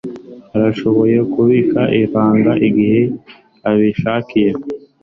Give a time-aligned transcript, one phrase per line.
[0.55, 3.01] Arashoboye kubika ibanga igihe
[3.69, 4.51] abishakiye.